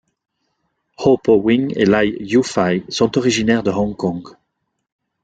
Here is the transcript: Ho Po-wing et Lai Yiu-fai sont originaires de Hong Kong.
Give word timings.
Ho 0.97 1.17
Po-wing 1.17 1.73
et 1.77 1.85
Lai 1.85 2.15
Yiu-fai 2.21 2.83
sont 2.89 3.19
originaires 3.19 3.61
de 3.61 3.69
Hong 3.69 3.95
Kong. 3.95 4.35